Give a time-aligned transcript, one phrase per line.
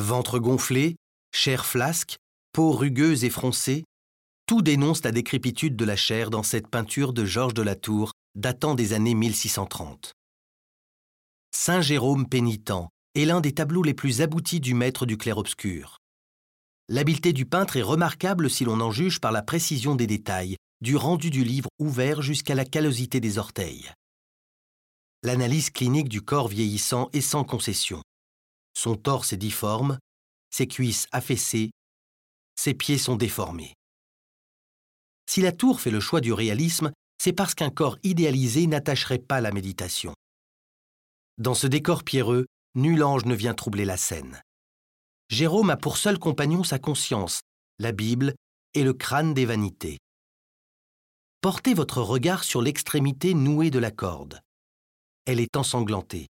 [0.00, 0.96] Ventre gonflé,
[1.30, 2.16] chair flasque,
[2.52, 3.84] peau rugueuse et froncée,
[4.46, 8.12] tout dénonce la décrépitude de la chair dans cette peinture de Georges de la Tour
[8.34, 10.12] datant des années 1630.
[11.54, 12.72] Saint Jérôme pénitent
[13.14, 15.98] est l'un des tableaux les plus aboutis du maître du clair-obscur.
[16.88, 20.96] L'habileté du peintre est remarquable si l'on en juge par la précision des détails, du
[20.96, 23.92] rendu du livre ouvert jusqu'à la callosité des orteils.
[25.22, 28.00] L'analyse clinique du corps vieillissant est sans concession.
[28.82, 29.98] Son torse est difforme,
[30.48, 31.70] ses cuisses affaissées,
[32.56, 33.74] ses pieds sont déformés.
[35.26, 39.42] Si la tour fait le choix du réalisme, c'est parce qu'un corps idéalisé n'attacherait pas
[39.42, 40.14] la méditation.
[41.36, 44.40] Dans ce décor pierreux, nul ange ne vient troubler la scène.
[45.28, 47.42] Jérôme a pour seul compagnon sa conscience,
[47.80, 48.34] la Bible
[48.72, 49.98] et le crâne des vanités.
[51.42, 54.40] Portez votre regard sur l'extrémité nouée de la corde.
[55.26, 56.28] Elle est ensanglantée.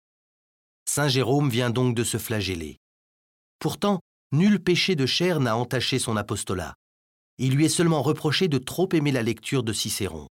[0.94, 2.76] Saint Jérôme vient donc de se flageller.
[3.60, 6.74] Pourtant, nul péché de chair n'a entaché son apostolat.
[7.38, 10.28] Il lui est seulement reproché de trop aimer la lecture de Cicéron.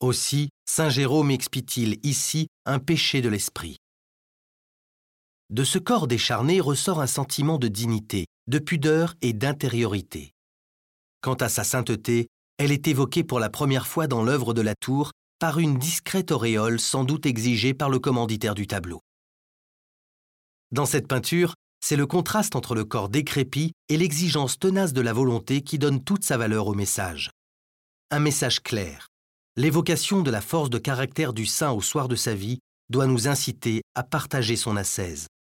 [0.00, 3.76] Aussi, Saint Jérôme expie-t-il ici un péché de l'esprit.
[5.50, 10.32] De ce corps décharné ressort un sentiment de dignité, de pudeur et d'intériorité.
[11.20, 14.74] Quant à sa sainteté, elle est évoquée pour la première fois dans l'œuvre de la
[14.74, 19.02] tour par une discrète auréole sans doute exigée par le commanditaire du tableau.
[20.70, 25.14] Dans cette peinture, c'est le contraste entre le corps décrépit et l'exigence tenace de la
[25.14, 27.30] volonté qui donne toute sa valeur au message.
[28.10, 29.08] Un message clair.
[29.56, 32.58] L'évocation de la force de caractère du saint au soir de sa vie
[32.90, 35.26] doit nous inciter à partager son ascèse.